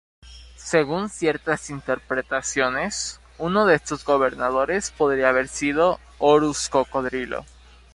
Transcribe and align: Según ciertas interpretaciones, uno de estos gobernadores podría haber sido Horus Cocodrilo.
Según 0.55 1.09
ciertas 1.09 1.69
interpretaciones, 1.69 3.19
uno 3.37 3.67
de 3.67 3.75
estos 3.75 4.03
gobernadores 4.03 4.89
podría 4.89 5.29
haber 5.29 5.47
sido 5.47 5.99
Horus 6.17 6.69
Cocodrilo. 6.69 7.45